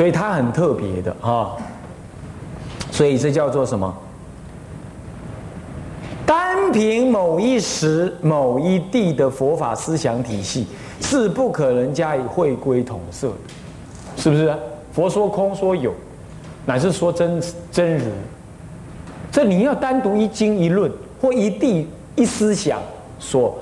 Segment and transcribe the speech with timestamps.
[0.00, 1.54] 所以它很特别的啊。
[2.90, 3.94] 所以这叫做什么？
[6.24, 10.66] 单凭某一时、某一地的佛法思想体系
[11.02, 14.56] 是不可能加以会归统摄的，是不是？
[14.90, 15.92] 佛说空说有，
[16.64, 17.38] 乃是说真
[17.70, 18.06] 真如。
[19.30, 20.90] 这你要单独一经一论
[21.20, 21.86] 或一地
[22.16, 22.80] 一思想
[23.18, 23.58] 所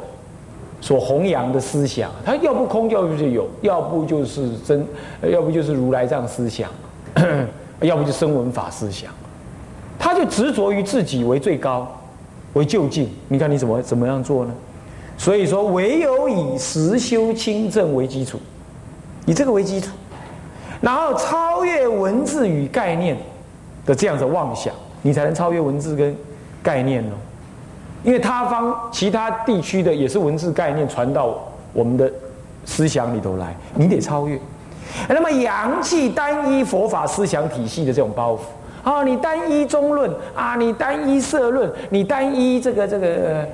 [0.80, 4.86] 所弘扬的思想，它要不空，要不就有，要不就是真，
[5.22, 6.70] 要不就是如来藏思想，
[7.80, 9.10] 要不就声闻法思想，
[9.98, 11.88] 他就执着于自己为最高，
[12.52, 13.08] 为就近。
[13.28, 14.54] 你看你怎么怎么样做呢？
[15.16, 18.38] 所以说，唯有以实修清正为基础，
[19.26, 19.90] 以这个为基础，
[20.80, 23.16] 然后超越文字与概念
[23.84, 24.72] 的这样子妄想。
[25.00, 26.14] 你才能超越文字跟
[26.60, 27.14] 概念哦，
[28.02, 31.36] 因为他方其他地区的也是文字概念传到
[31.72, 32.10] 我们的
[32.64, 34.38] 思想里头来，你得超越。
[35.08, 38.38] 那么阳气单一佛法思想体系的这种包袱
[38.88, 43.46] 啊，你单一中论啊，你单一社论，你单一这个这个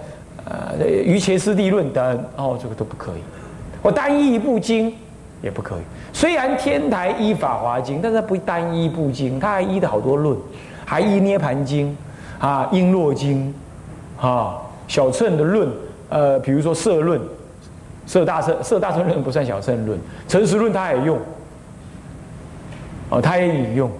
[0.45, 3.21] 呃于伽师地论等哦，这个都不可以。
[3.83, 4.95] 我单一一部经
[5.43, 5.81] 也不可以。
[6.13, 10.37] 虽然天台依法华经，但是不单一部经，它还依的好多论。
[10.87, 11.97] 还依《涅盘经》
[12.47, 13.49] 啊，《璎珞经》
[14.27, 14.57] 啊，
[14.89, 15.69] 小乘的论，
[16.09, 17.21] 呃，比如说色论，
[18.07, 21.19] 色大乘色大乘论不算小乘论，诚实论他也用，
[23.11, 23.91] 哦，他也引用，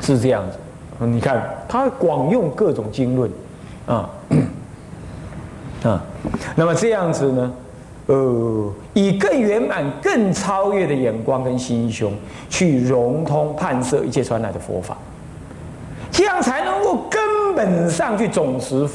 [0.00, 0.58] 是这样子。
[1.06, 3.30] 你看他广用各种经论，
[3.86, 4.10] 啊
[5.84, 6.02] 啊，
[6.56, 7.52] 那么这样子呢，
[8.06, 12.12] 呃，以更圆满、更超越的眼光跟心胸，
[12.50, 14.96] 去融通判摄一切传来的佛法。
[16.12, 16.71] 这样才能
[17.54, 18.88] 本上去总持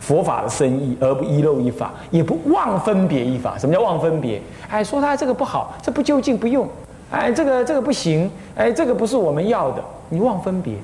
[0.00, 3.56] 佛法的深意，而不遗漏一法，也不忘分别一法。
[3.56, 4.40] 什么叫忘分别？
[4.68, 6.68] 哎，说他这个不好，这不究竟不用。
[7.10, 8.30] 哎，这个这个不行。
[8.54, 10.74] 哎，这个不是我们要的，你忘分别。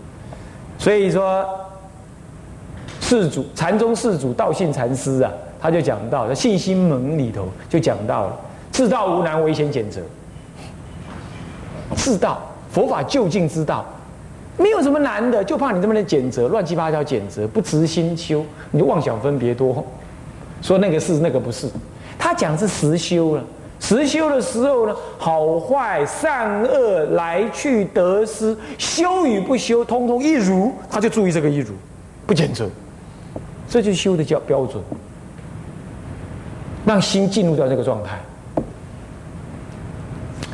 [0.78, 1.44] 所以说，
[3.00, 5.30] 世祖禅宗世祖道信禅师啊，
[5.60, 8.36] 他就讲到在信心门里头就讲到了：
[8.72, 10.00] 自道无难，唯先拣择。
[11.94, 12.40] 自道
[12.70, 13.84] 佛法究竟之道。
[14.60, 19.82] 没有什么难的，就怕你这么的谴责，乱七八糟谴责，不执心修，你就妄想分别多，
[20.60, 21.66] 说那个是那个不是。
[22.18, 23.42] 他讲是实修了，
[23.80, 31.72] 实修的时候呢，好坏善恶来去得失，修与不修，通通一如，他就注意这个一如，
[32.26, 32.68] 不谴责，
[33.66, 34.84] 这就修的叫标准，
[36.84, 38.18] 让心进入到这个状态。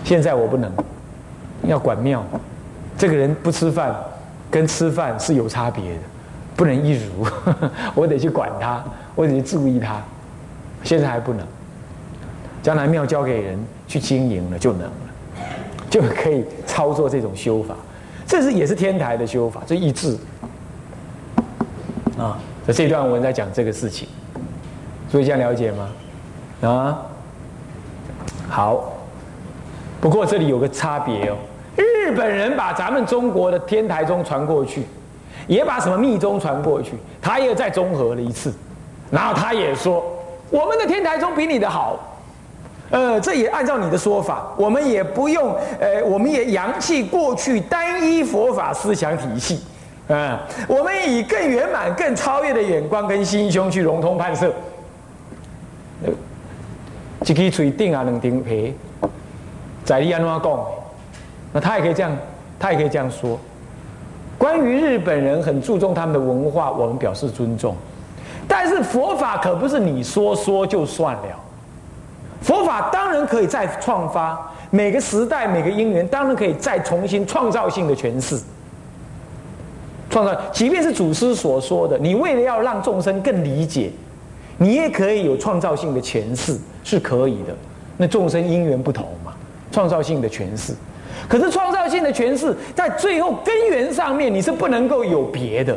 [0.04, 0.70] 现在我不能，
[1.64, 2.24] 要管庙。
[2.98, 3.94] 这个人不吃饭，
[4.50, 6.00] 跟吃饭是有差别的，
[6.54, 7.26] 不能一如，
[7.94, 8.82] 我得去管他，
[9.14, 10.02] 我得去注意他。
[10.82, 11.46] 现在还不能，
[12.62, 14.92] 将来庙交给人去经营了就能了，
[15.90, 17.74] 就可以操作这种修法。
[18.26, 20.16] 这是也是天台的修法，这意志
[22.18, 22.38] 啊。
[22.66, 24.08] 这这段文在讲这个事情，
[25.08, 25.88] 所以这样了解吗？
[26.62, 26.98] 啊，
[28.48, 28.92] 好。
[30.00, 31.36] 不过这里有个差别哦。
[32.06, 34.84] 日本人把咱们中国的天台宗传过去，
[35.48, 38.54] 也把什么密宗传过去，他又再综合了一次，
[39.10, 40.04] 然后他也说
[40.48, 41.98] 我们的天台宗比你的好，
[42.90, 49.64] 呃，这也按照你的说法，我们也不用，呃，我们也扬弃过去单一佛法思想体系，
[50.06, 54.54] 嗯，我们以更圆满、更超越的眼光跟心胸去融通判摄，
[57.24, 58.72] 一支嘴顶啊，两顶皮，
[59.84, 60.66] 在你安怎讲？
[61.56, 62.14] 那他也可以这样，
[62.58, 63.40] 他也可以这样说。
[64.36, 67.74] 关于日本人很注重他们的文化，我们表示尊重。
[68.46, 71.22] 但是佛法可不是你说说就算了，
[72.42, 74.38] 佛法当然可以再创发，
[74.70, 78.38] 每个时代每个因缘当然可以再重新创造性的诠释。
[80.10, 83.90] 创造，即便是祖师所说的，你为了要让众生更理解，
[84.58, 87.54] 你也可以有创造性的诠释，是可以的。
[87.96, 89.32] 那众生因缘不同嘛，
[89.72, 90.74] 创造性的诠释。
[91.28, 95.76] 可是创造性的诠释，在最后根源上面，你是不能够有别的。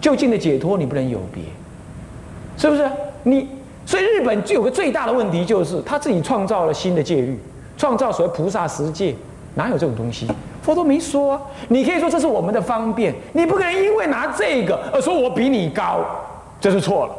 [0.00, 1.42] 就近的解脱，你不能有别，
[2.56, 2.88] 是不是？
[3.22, 3.48] 你
[3.86, 7.38] 所以日本就有个最大的问题，就是他自己创造了新的戒律，
[7.76, 9.14] 创造所谓菩萨十戒，
[9.54, 10.26] 哪有这种东西？
[10.62, 11.40] 佛都没说。
[11.68, 16.04] 你可以说这是我们的方便，你不可能因为拿这个而说我比你高，
[16.60, 17.14] 这是错了。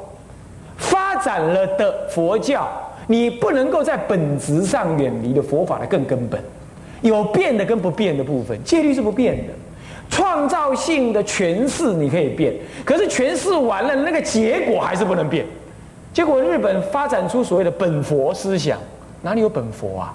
[0.77, 2.67] 发展了的佛教，
[3.07, 6.41] 你不能够在本质上远离了佛法的更根本。
[7.03, 9.53] 有变的跟不变的部分，戒律是不变的，
[10.09, 12.53] 创造性的诠释你可以变，
[12.83, 15.45] 可是诠释完了那个结果还是不能变。
[16.11, 18.79] 结果日本发展出所谓的本佛思想，
[19.21, 20.13] 哪里有本佛啊？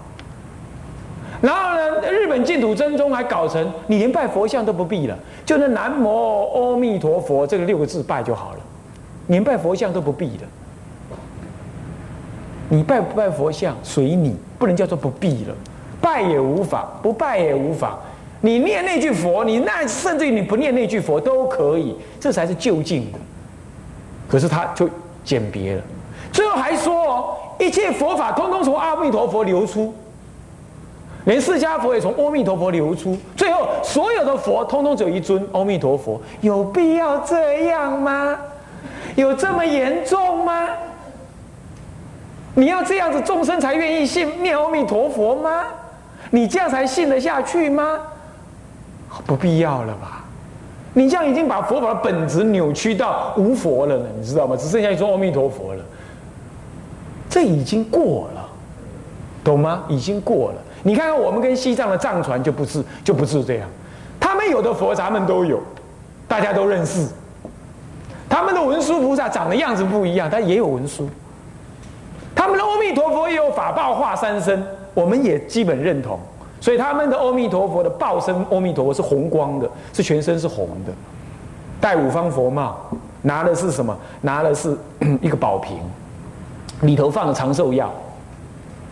[1.41, 6.09] 然后呢，日本净土真宗还搞成，你连拜佛像都不必了，就那南无
[6.55, 8.61] 阿弥陀佛这个六个字拜就好了，
[9.29, 10.45] 连拜佛像都不必的。
[12.69, 15.55] 你拜不拜佛像随你，不能叫做不必了，
[16.01, 17.99] 拜也无妨，不拜也无妨。
[18.41, 23.19] 你念那句佛，你那甚至于你不念那句佛都可以，这才是就近的。
[24.29, 24.89] 可是他就
[25.25, 25.83] 简别了，
[26.31, 29.93] 最后还说哦，一切佛法通通从阿弥陀佛流出，
[31.25, 38.39] 连释迦佛也从阿弥陀佛流出，最后所有的佛通通只有一尊阿弥陀佛，有必要这样吗？
[39.17, 40.69] 有这么严重吗？
[42.55, 45.65] 你要这样子众生才愿意信念阿弥陀佛吗？
[46.31, 47.99] 你这样才信得下去吗？
[49.27, 50.25] 不必要了吧？
[50.95, 54.57] 你这样已经把佛法的本质扭曲到无佛了呢，你知道吗？
[54.57, 55.85] 只剩下一尊阿弥陀佛了，
[57.29, 58.49] 这已经过了，
[59.45, 59.85] 懂吗？
[59.89, 60.57] 已经过了。
[60.83, 63.69] 你看看我们跟西藏的藏传就不是就不是这样，
[64.19, 65.61] 他们有的佛咱们都有，
[66.27, 67.07] 大家都认识。
[68.29, 71.09] 他们的文殊菩萨长的样子不一样，但也有文殊。
[72.35, 74.65] 他们的阿弥陀佛也有法报化三身，
[74.99, 76.19] 我们也基本认同。
[76.61, 80.93] 所以他们的阿弥陀佛的报身阿弥陀佛是红光的，是全身是红的，
[81.81, 82.77] 戴五方佛帽，
[83.23, 83.97] 拿的是什么？
[84.23, 84.77] 拿的是
[85.23, 85.79] 一个宝瓶，
[86.81, 87.89] 里头放了长寿药。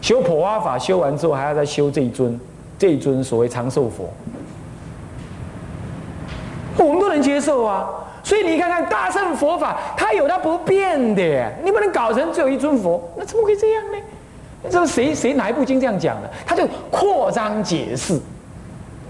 [0.01, 2.39] 修普阿法修完之后，还要再修这一尊，
[2.79, 4.09] 这一尊所谓长寿佛，
[6.79, 7.91] 我们都能接受啊。
[8.23, 13.99] 所以你看看大乘佛法，它有它不变的，你不能搞成只有一尊佛，那怎么会这样呢？
[14.71, 16.31] 这谁谁哪一部经这样讲的？
[16.45, 18.19] 他就扩张解释、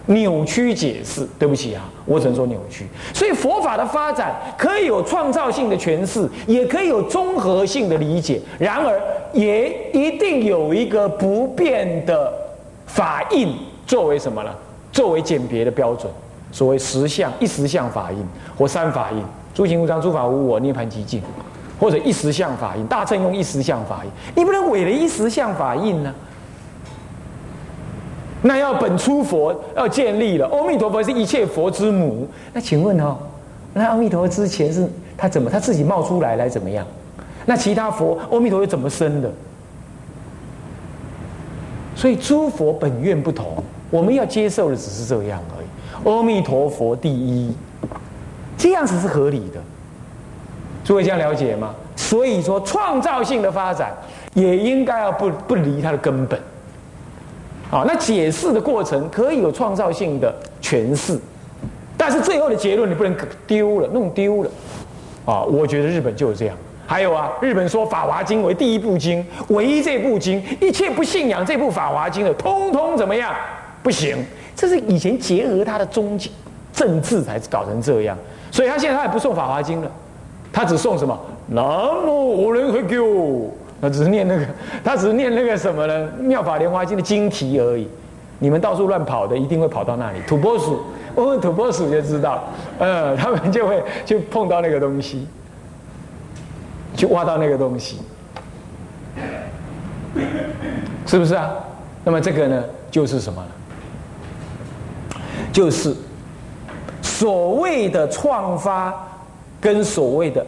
[0.06, 1.26] 扭曲解释。
[1.38, 2.86] 对不起啊，我只能说扭曲。
[3.14, 8.40] 所以佛法的发展可以有创造性的诠释，也可以有综合性的理解。
[8.58, 9.00] 然而，
[9.32, 12.32] 也一定有一个不变的
[12.86, 13.56] 法印
[13.86, 14.50] 作为什么呢？
[14.92, 16.10] 作为鉴别的标准。
[16.52, 18.18] 所谓十相、一十相法印
[18.56, 19.22] 或三法印，
[19.52, 21.20] 诸行无常、诸法无我、涅盘寂静。
[21.78, 26.14] 或者一时相法印，大乘用一时相法印，你不能违了一时相法印呢？
[28.42, 32.28] 那要本初佛要建立了，阿弥陀佛是一切佛之母。
[32.52, 33.16] 那请问哦，
[33.74, 36.86] 那阿弥陀佛之前是他怎么他自己冒出来来怎么样？
[37.44, 39.30] 那其他佛阿弥陀佛怎么生的？
[41.96, 46.08] 所以诸佛本愿不同，我们要接受的只是这样而已。
[46.08, 47.52] 阿弥陀佛第一，
[48.56, 49.60] 这样子是合理的。
[50.86, 51.74] 诸位这样了解吗？
[51.96, 53.92] 所以说，创造性的发展
[54.34, 56.40] 也应该要不不离它的根本。
[57.68, 61.18] 好，那解释的过程可以有创造性的诠释，
[61.96, 63.12] 但是最后的结论你不能
[63.48, 64.50] 丢了，弄丢了。
[65.24, 66.56] 啊，我觉得日本就是这样。
[66.86, 73.34] 还有啊，日本说《法华经》为第一部经，唯一这部经，一切不信仰这部《法华经》的，通通怎么样？
[73.82, 74.16] 不行。
[74.54, 76.30] 这是以前结合他的宗教
[76.72, 78.16] 政治才搞成这样，
[78.52, 79.90] 所以他现在他也不送《法华经》了。
[80.56, 81.14] 他只送什么？
[81.48, 81.62] 南
[82.06, 84.46] 无无人会给我，他只是念那个，
[84.82, 86.08] 他只是念那个什么呢？
[86.18, 87.86] 妙法莲华经的经题而已。
[88.38, 90.18] 你们到处乱跑的，一定会跑到那里。
[90.26, 90.80] 土拨鼠，
[91.14, 92.42] 问问土拨鼠就知道，
[92.78, 95.28] 呃，他们就会就碰到那个东西，
[96.96, 97.98] 去挖到那个东西，
[101.04, 101.50] 是不是啊？
[102.02, 105.20] 那么这个呢，就是什么呢？
[105.52, 105.94] 就是
[107.02, 108.94] 所谓的创发。
[109.58, 110.46] 跟所谓的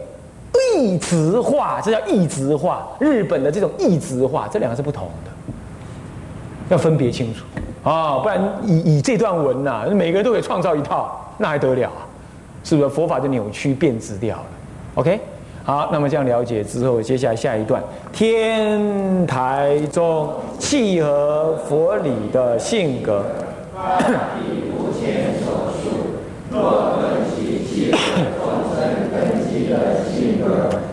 [0.79, 2.87] 异质化，这叫异质化。
[2.99, 5.31] 日本的这种异质化，这两个是不同的，
[6.69, 7.43] 要分别清楚
[7.83, 8.19] 啊！
[8.19, 12.07] 不然以以这段文呐，每个人都可以创造一套，那还得了啊？
[12.63, 14.45] 是不是佛法就扭曲变质掉了
[14.95, 15.19] ？OK，
[15.63, 17.83] 好，那么这样了解之后，接下来下一段，
[18.13, 23.23] 天台中契合佛理的性格。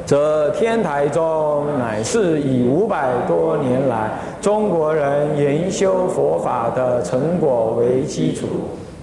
[0.07, 8.47] 则天台宗乃是以五百多年来中国人研修佛法的成果为基础。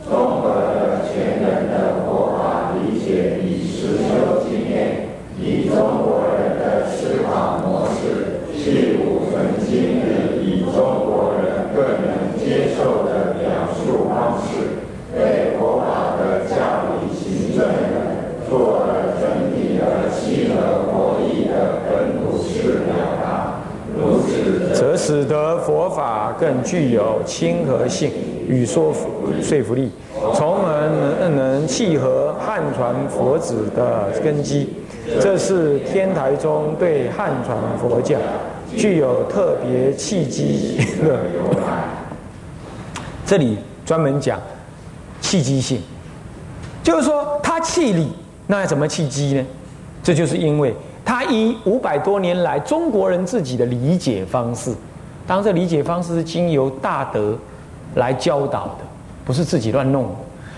[0.09, 10.71] 中国的前人的佛法理解与实修经验，以中国人的思考模式，是五分经日以中
[11.03, 16.55] 国人更能接受的表述方式，对佛法的教
[16.95, 17.67] 理行政
[18.49, 20.79] 做了整体的契合。
[24.73, 28.09] 则使得佛法更具有亲和性
[28.47, 29.09] 与说服
[29.41, 29.91] 说服力，
[30.33, 34.69] 从而能能契合汉传佛子的根基。
[35.19, 38.17] 这是天台宗对汉传佛教
[38.77, 41.19] 具有特别契机的。
[43.25, 44.39] 这里专门讲
[45.19, 45.81] 契机性，
[46.81, 48.07] 就是说它气理，
[48.47, 49.45] 那怎么契机呢？
[50.01, 54.73] 这就是因为它以五百多年来中国人自己的理解方式，
[55.25, 57.37] 当这理解方式是经由大德
[57.95, 58.79] 来教导的，
[59.23, 60.15] 不是自己乱弄的，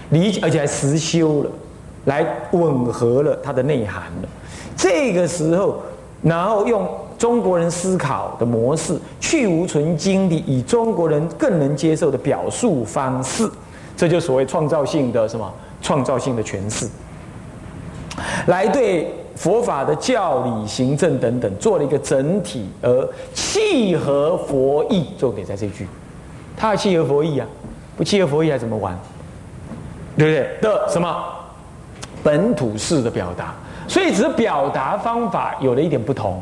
[0.10, 1.50] 理解而且还实修了，
[2.06, 4.30] 来吻合了它的内涵了。
[4.76, 5.78] 这个时候，
[6.22, 13.50] 然后用中国人思考的模式，去无存精的，以中国人更能接受的表述方式，
[13.96, 15.52] 这就所谓创造性的什么？
[15.82, 16.88] 创造性的诠释，
[18.48, 25.08] 来对佛法的教理、行政等等做了一个整体而契合佛意。
[25.18, 25.88] 重点在这句，
[26.56, 27.48] 它要契合佛意啊，
[27.98, 28.98] 不契合佛意还怎么玩？
[30.18, 30.60] 对不对？
[30.62, 31.24] 的什么
[32.24, 33.54] 本土式的表达？
[33.88, 36.42] 所以，只是表达方法有了一点不同，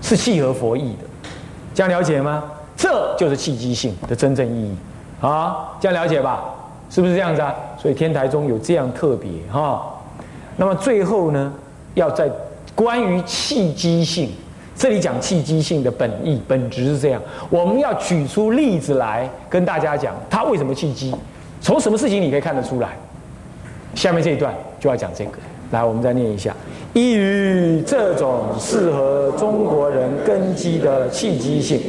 [0.00, 1.28] 是契合佛意的，
[1.74, 2.44] 这样了解吗？
[2.76, 4.76] 这就是契机性的真正意义
[5.20, 5.70] 啊！
[5.80, 6.44] 这样了解吧？
[6.88, 7.54] 是不是这样子啊？
[7.76, 9.84] 所以天台中有这样特别哈。
[10.56, 11.52] 那么最后呢，
[11.96, 12.30] 要在
[12.74, 14.30] 关于契机性，
[14.76, 21.14] 这里讲契机性的本意本质是这样，我们要举出例子来跟大家讲，它为什么契机？
[21.62, 22.90] 从什么事情你可以看得出来？
[23.94, 25.32] 下面这一段就要讲这个。
[25.70, 26.54] 来，我们再念一下。
[26.92, 31.80] 依于这种适合中国人根基的契机性，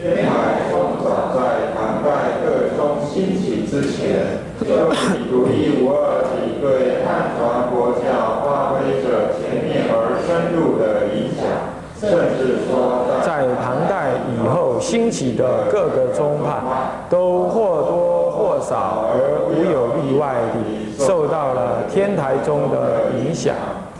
[0.00, 11.44] 天台宗早在唐代各宗兴起之前，就以独一无二地对汉传佛教发挥着全面而深入的影响，
[12.00, 12.08] 甚
[12.38, 16.62] 至说在唐代以后兴起的各个宗派，
[17.10, 20.94] 都或多或少而无有例外地。
[21.04, 23.52] 受到了天台宗的影响，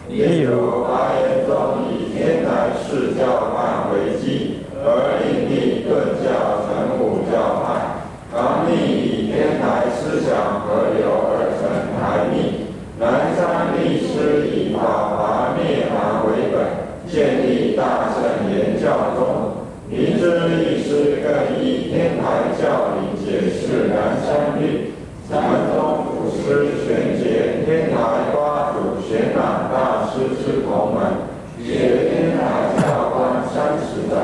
[0.08, 7.34] 例如华严宗以天台释教派为基，而另立顿教成武教
[7.66, 11.66] 派；唐密以天台思想合流而成
[11.98, 14.78] 台密；南山律师以法
[15.10, 15.18] 华
[15.58, 16.56] 灭法为本，
[17.10, 17.82] 建立大
[18.14, 18.14] 乘
[18.54, 18.86] 言教
[19.18, 19.20] 宗；
[19.90, 20.75] 明知立师更
[21.88, 24.92] 天台教理解释南山律。
[25.28, 25.42] 禅
[25.74, 27.96] 宗祖师玄解天台
[28.32, 31.02] 八祖玄朗大师之同门，
[31.64, 34.14] 学天台教观三十载，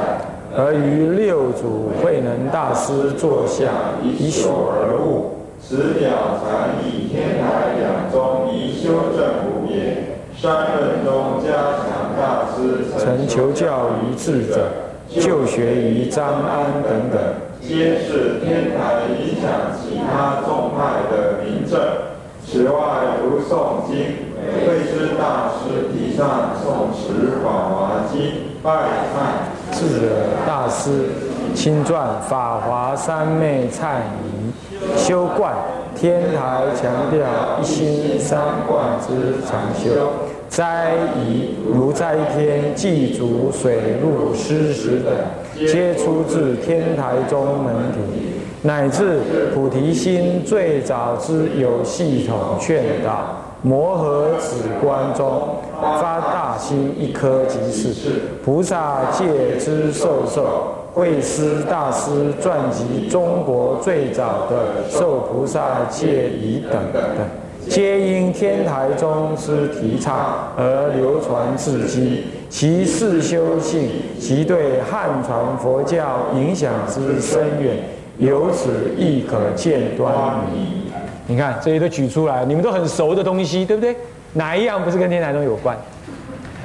[0.57, 3.65] 而于六祖慧能大师座下
[4.01, 5.39] 一所而悟。
[5.61, 10.21] 此表禅以天台两宗宜修正无也。
[10.41, 11.51] 三论中加
[11.83, 14.69] 强大师曾求教于智者，
[15.09, 17.21] 就学于张安等等。
[17.67, 21.81] 皆是天台影响其他宗派的名证。
[22.45, 22.73] 此外，
[23.23, 23.97] 如诵经，
[24.67, 28.21] 慧知大师提倡诵持《法华经》，
[28.63, 28.71] 拜
[29.15, 30.07] 忏智者
[30.47, 31.11] 大师
[31.55, 34.53] 亲传《法华三昧忏仪》，
[34.99, 35.55] 修观
[35.95, 37.25] 天台强调
[37.61, 40.32] 一心三观之常修。
[40.53, 49.21] 斋仪如斋天、祭祖、水陆、施食等，皆出自天台宗门体，乃至
[49.55, 58.11] 菩提心最早之有系统劝导，摩诃止观中发大心一颗即是
[58.45, 60.75] 菩萨戒之受受。
[60.93, 62.11] 慧思大师
[62.43, 67.03] 传集中国最早的受菩萨戒仪等等。
[67.69, 73.89] 皆因天台宗之提倡而流传至今，其事修性
[74.19, 77.77] 及对汉传佛教影响之深远，
[78.19, 80.13] 由此亦可见端
[80.53, 80.91] 倪。
[81.27, 83.97] 你看这些都举出来，你们都很熟的东西，对不对？
[84.35, 85.77] 哪一样不是跟天台宗有关？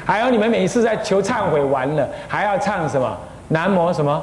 [0.04, 3.18] 还有你们每一次在求忏悔完了，还要唱什么？
[3.50, 4.22] 南无什么？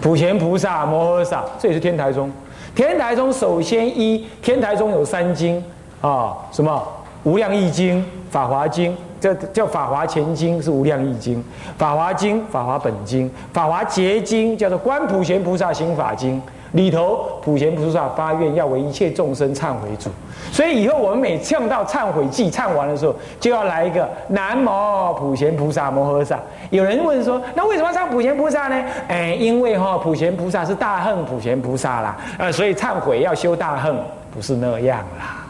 [0.00, 2.30] 普贤菩萨摩诃萨，这也是天台宗。
[2.74, 5.62] 天台宗首先一，天台宗有三经
[6.00, 6.82] 啊，什么？
[7.24, 11.42] 无量易经、法华经，这叫法华前经是无量易经，
[11.78, 20.10] 法华经、法华本经、法华结经叫做观普贤菩萨行法经，里头普贤菩萨发愿要为一切众生忏悔主，
[20.50, 26.40] 所以以后我们每唱到忏悔记唱完的时候，就要来一个南无普贤菩萨摩诃萨。
[26.70, 28.84] 有人问说，那为什么要唱普贤菩萨呢？
[29.08, 33.94] 哎，因为哈普贤菩萨是大恨普贤菩萨啦，呃，所以忏悔要修大恨，
[34.32, 35.44] 不是那样啦。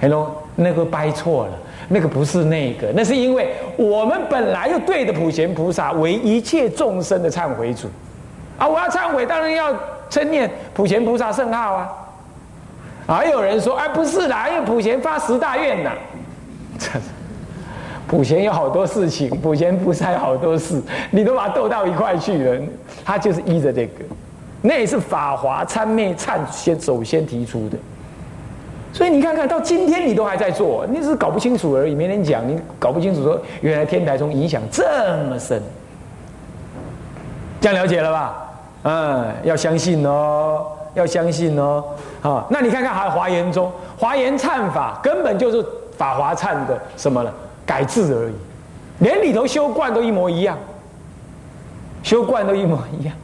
[0.00, 1.52] Hello，那个掰错了，
[1.88, 7.86] 那个不是那个，那是因为我们本来就对着普贤菩萨为一切众生的忏悔主，
[8.58, 9.72] 啊，我要忏悔，当然要
[10.12, 11.88] 称念普贤菩萨圣号啊。
[13.06, 15.90] 还有人说，哎，不是啦，因为普贤发十大愿呐。
[18.06, 22.60] 普贤有好多事情，普贤菩萨有好多事，你都把它斗到一块去了，
[23.06, 24.04] 他就是依着这个，
[24.60, 27.78] 那也是法华参昧忏先首先提出的。
[28.92, 31.94] 所以你看看到今天你都还在做，你只是搞不清楚而已。
[31.94, 34.84] 没人讲，你搞不清楚说原来天台宗影响这
[35.30, 35.62] 么深，
[37.62, 38.41] 这样了解了吧？
[38.84, 41.84] 嗯，要相信哦，要相信哦。
[42.22, 45.64] 啊，那你看看还有华严宗，华严忏法根本就是
[45.96, 47.32] 法华忏的什么了？
[47.64, 48.34] 改制而已，
[48.98, 50.58] 连里头修观都一模一样，
[52.02, 53.14] 修观都一模一样，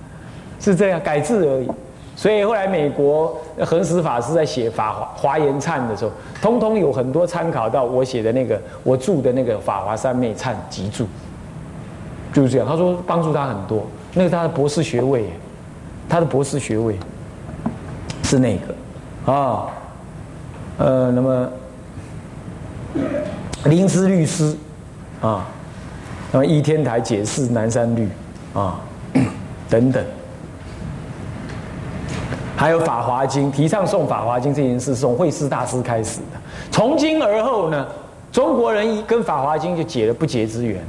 [0.60, 1.68] 是这样改制而已。
[2.14, 6.10] 所以后来美国恒实法师在写法华华严忏的时候，
[6.40, 11.06] 通通有很多参考到我写的那个我著的那个法华三昧忏集注，
[12.32, 12.66] 就是这样。
[12.66, 13.82] 他说帮助他很多，
[14.14, 15.30] 那个他的博士学位，
[16.08, 16.96] 他的博士学位
[18.24, 19.68] 是那个啊，
[20.78, 21.48] 呃，那么
[23.64, 24.56] 灵芝律师
[25.20, 25.46] 啊，
[26.32, 28.08] 那么一天台解释南山律
[28.54, 28.80] 啊
[29.68, 30.04] 等等。
[32.56, 36.40] 还有《法华经》，提倡诵《法华经》这件事，从慧思大师开始的。
[36.72, 37.86] 从今而后呢，
[38.32, 40.82] 中国人跟《法华经》就结了不解之缘。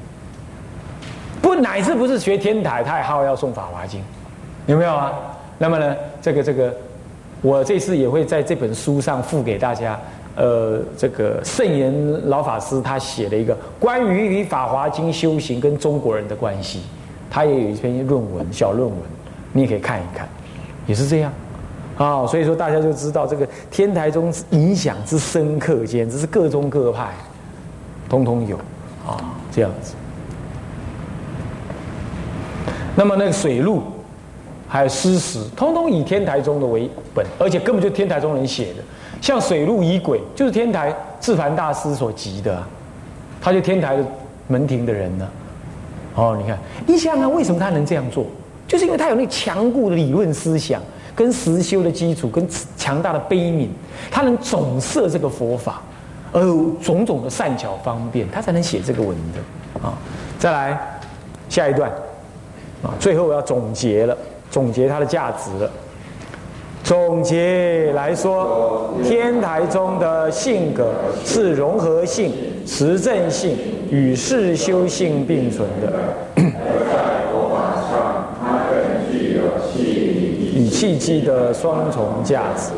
[1.43, 4.01] 不，乃至不是学天台，他也好要送《法华经》，
[4.69, 5.11] 有没有啊？
[5.57, 6.71] 那么呢，这个这个，
[7.41, 9.99] 我这次也会在这本书上附给大家。
[10.35, 11.91] 呃，这个圣严
[12.29, 16.83] 老法师他写了一个关于与《法华经》修行跟中国人的关系，
[17.31, 18.97] 他也有一篇论文，小论文，
[19.53, 20.29] 你也可以看一看，
[20.85, 21.33] 也是这样。
[21.97, 27.09] 啊，所以说大家就知道这个天台宗影响之深刻，简直是各宗各派，
[28.07, 28.55] 通通有
[29.05, 29.17] 啊，
[29.51, 29.95] 这样子。
[32.95, 33.81] 那么那个水陆，
[34.69, 38.83] 还有诗史，通通以天台宗的为本，而且根本就天台宗人写的。
[39.19, 42.63] 像水陆仪轨，就是天台智凡大师所集的，
[43.41, 44.05] 他就天台的
[44.47, 45.27] 门庭的人呢。
[46.15, 48.25] 哦，你看，你想想为什么他能这样做？
[48.67, 50.81] 就是因为他有那强固的理论思想。
[51.15, 52.47] 跟实修的基础，跟
[52.77, 53.67] 强大的悲悯，
[54.09, 55.81] 他能总摄这个佛法，
[56.31, 56.41] 而
[56.81, 59.97] 种种的善巧方便，他才能写这个文的啊。
[60.37, 60.79] 再来
[61.49, 61.91] 下一段
[62.81, 64.17] 啊，最后我要总结了，
[64.49, 65.49] 总结它的价值。
[66.83, 70.91] 总结来说，天台中的性格
[71.23, 72.33] 是融合性、
[72.65, 73.57] 持正性
[73.91, 75.93] 与世修性并存的。
[80.71, 82.71] 契机的双重价值，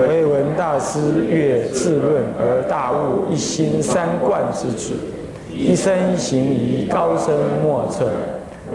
[0.00, 4.94] 唯闻大师越自论而大悟一心三观之旨，
[5.52, 8.10] 一生行于高深莫测。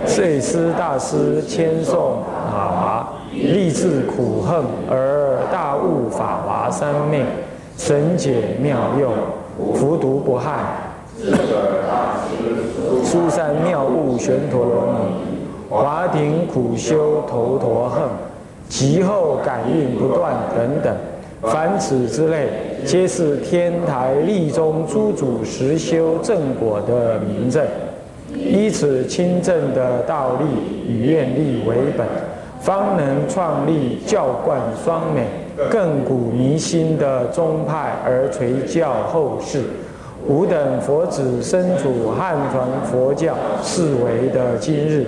[0.05, 2.17] 碎师大师千颂
[2.51, 7.23] 法华，立志苦恨而大悟法华三昧，
[7.77, 9.11] 神解妙用，
[9.75, 10.51] 服毒不害。
[13.03, 15.37] 书山妙悟玄陀罗尼，
[15.69, 18.03] 华顶苦修头陀恨。
[18.69, 20.95] 其后感应不断等等，
[21.41, 22.47] 凡此之类，
[22.85, 27.65] 皆是天台立中诸祖实修正果的明证。
[28.45, 30.45] 依此清正的道力
[30.87, 32.05] 与愿力为本，
[32.59, 35.27] 方能创立教观双美、
[35.69, 39.61] 亘古弥新的宗派而垂教后世。
[40.27, 45.05] 吾等佛子身处汉传佛教四维的今日。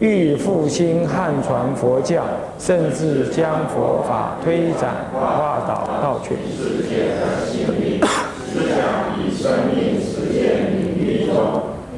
[0.00, 2.22] 欲复兴汉传佛教，
[2.58, 8.00] 甚至将佛法推展化导到全世界的心灵
[8.48, 11.36] 思想与生命实践领域中，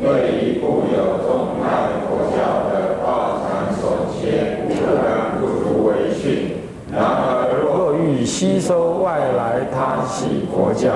[0.03, 6.57] 对于固有宗派佛教的道传首先不能不足为训。
[6.93, 10.91] 然而，若欲吸收外来他系佛教，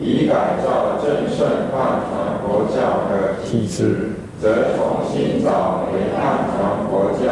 [0.00, 4.18] 以改造正圣汉传佛教的体制。
[4.42, 7.22] 则重新找回汉传佛教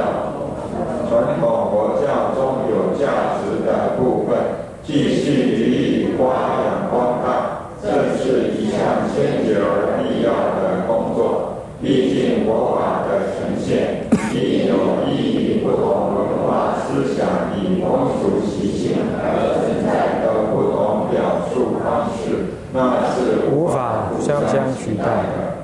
[1.08, 3.10] 传统佛教中有价
[3.42, 4.38] 值的部分，
[4.84, 8.78] 继续予以发扬光大，这是一项
[9.16, 11.64] 艰巨而必要的工作。
[11.82, 17.26] 毕竟佛法的呈现，必有异于不同文化思想
[17.58, 25.54] 与风俗习性而存在的不同表述方式，那是无法相相取代的。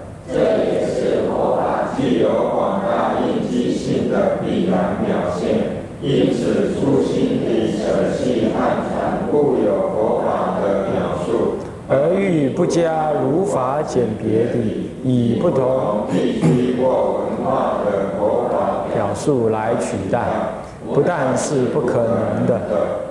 [1.95, 16.07] 具有广大应激性的必然表现，因此初心地舍弃汉传固有佛法的表述，而欲不加如法简别地以不同
[18.95, 20.21] 表述来取代，
[20.95, 22.61] 不但是不可能的，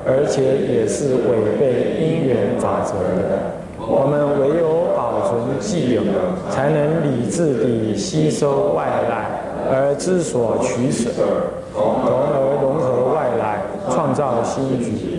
[0.07, 0.41] 而且
[0.73, 3.59] 也是违背因缘法则的。
[3.77, 6.01] 我们唯有保存既有，
[6.49, 11.09] 才能理智地吸收外来，而知所取舍，
[11.73, 13.59] 从而融合外来
[13.93, 15.10] 创造新局。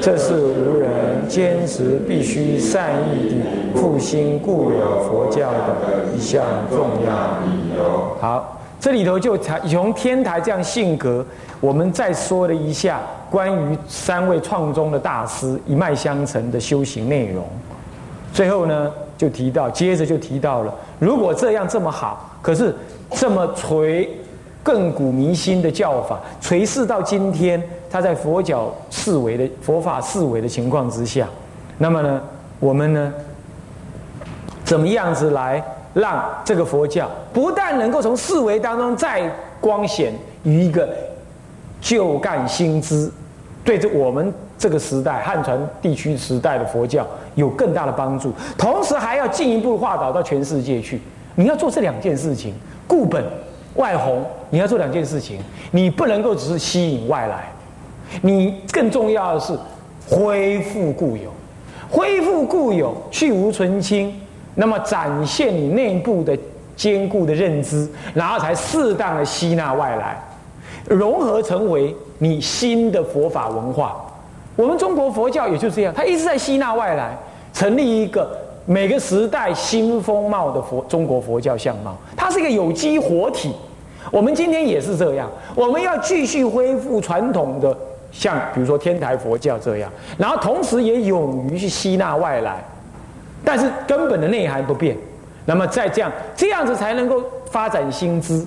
[0.00, 7.12] 这是无人坚持必须善意地复兴固有佛教的一项重要
[7.44, 8.16] 理由。
[8.20, 11.24] 好，这里头就从天台这样性格，
[11.60, 17.44] 我们再说了一下关于三位创宗的大师一脉相承的修行内容。
[18.32, 22.74] 最后呢，就提到，接着就提到了，如果这样这么好，可是
[23.10, 24.08] 这么垂
[24.64, 31.26] 亘古弥新的教法垂世到今天，他在佛教四维的佛法四维的情况之下，
[31.78, 32.20] 那么呢，
[32.60, 33.12] 我们呢，
[34.64, 35.62] 怎么样子来
[35.94, 40.88] 让这个佛教不但能够从四维当中再光显于一个
[41.80, 43.10] 旧干新知，
[43.64, 51.00] 对这我们这个时代汉传地区时代的佛教有更大的帮助，同时还要进一步化导到全世界去。
[51.36, 52.54] 你要做这两件事情，
[52.86, 53.24] 固本。
[53.74, 57.48] 外弘，你要做两件事情，你不能够只是吸引外来，
[58.22, 59.52] 你更重要的是
[60.08, 61.30] 恢复固有，
[61.90, 64.14] 恢复固有，去无存清，
[64.54, 66.36] 那么展现你内部的
[66.76, 70.20] 坚固的认知，然后才适当的吸纳外来，
[70.88, 74.04] 融合成为你新的佛法文化。
[74.56, 77.16] 我们中国佛教也就这样，它一直在吸纳外来，
[77.52, 78.28] 成立一个。
[78.70, 83.50] 每个时代新风貌的佛中国佛教相貌，它是一个有机活体。
[84.10, 87.74] 我们今天也是这样，我们要继续恢复传统的，
[88.10, 92.62] 像比如说天台佛教这样，然后同时也勇于去吸纳外来，
[93.44, 94.96] 但是根本的内涵不变。
[95.44, 98.44] 那么再这样，这样子才能够发展新知。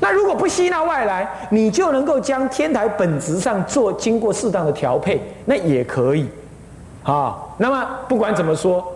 [0.00, 6.28] 那如果不吸纳外来，你就能够将天台本质上做经过适当的调配，那也可以。
[7.02, 8.92] 啊，那么不管怎么说。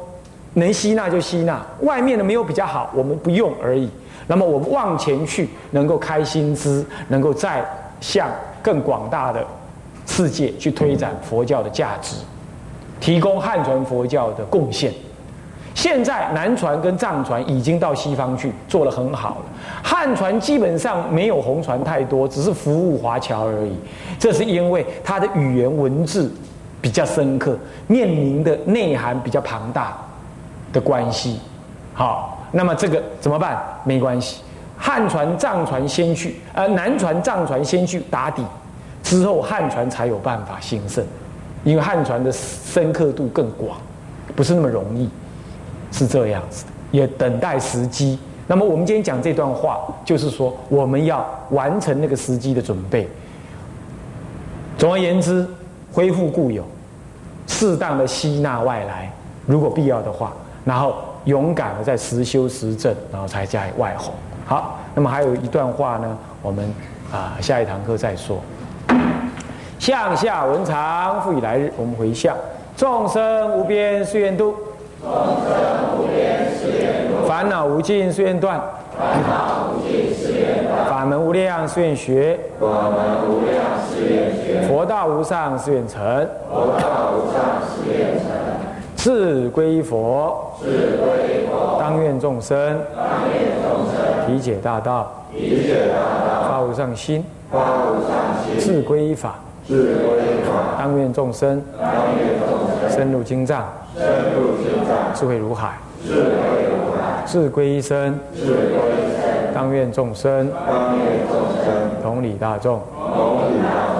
[0.55, 3.89] 能吸纳就吸纳，外面的没有比较好，我们不用而已。
[4.27, 7.65] 那么我们往前去，能够开心知，能够再
[8.01, 8.29] 向
[8.61, 9.47] 更广大的
[10.11, 12.17] 世界去推展佛教的价值，
[12.99, 14.93] 提供汉传佛教的贡献。
[15.73, 19.45] 现在南传跟藏传已经到西方去做得很好了，
[19.83, 23.73] 汉传基本上没有红传太多，只是服务华侨而已。
[24.19, 26.31] 这是因为它的语言文字
[26.81, 29.97] 比较深刻，面临的内涵比较庞大。
[30.73, 31.41] 的关系，
[31.93, 33.61] 好，那么这个怎么办？
[33.83, 34.41] 没关系，
[34.79, 38.41] 汉传、藏传先去，呃，南传、藏传先去打底，
[39.11, 41.05] 之后汉传才有办法兴盛，
[41.65, 43.77] 因为汉传的深刻度更广，
[44.37, 45.11] 不是那么容易，
[45.91, 48.17] 是这样子的，也等待时机。
[48.47, 53.09] 那么我们今天讲这段话，就是说我们要完成那个时机的准备。
[54.79, 55.45] 总而言之，
[55.93, 56.63] 恢复固有，
[57.49, 59.13] 适当的吸纳外来，
[59.45, 60.33] 如果必要的话。
[60.65, 60.95] 然后
[61.25, 64.15] 勇敢的在实修实证，然后才加以外弘。
[64.47, 66.73] 好，那么还有一段话呢，我们
[67.11, 68.39] 啊下一堂课再说。
[69.81, 72.37] 向下文长，复以来日，我们回向。
[72.77, 74.55] 众生无边誓愿度，
[75.03, 78.61] 众生无边誓愿度，烦恼无尽誓愿断，
[78.95, 83.57] 烦恼无尽誓愿断，法门无量誓愿学，法门无量
[83.89, 88.29] 誓愿学，佛道无上誓愿成，佛道无上誓愿成。
[88.95, 92.59] 自归佛，自归佛，当愿众生，
[92.95, 98.13] 当愿众生，理解大道，理解大道，发无上心，发无上
[98.45, 99.37] 心，自归依法，
[100.79, 104.05] 当愿众生，当愿众生，深入经藏，深
[104.35, 106.21] 入经藏，智慧如海，智慧
[106.69, 114.00] 如海，自归一生，自归一生，当愿众生，当愿众生，同理大众，同理大众，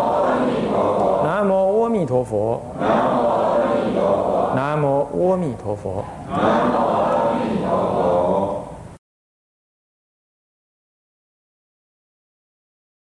[2.01, 2.59] 弥陀佛。
[2.79, 4.55] 南无阿弥陀佛。
[4.55, 6.03] 南无阿弥陀佛。
[6.27, 6.37] 南
[6.71, 7.20] 无。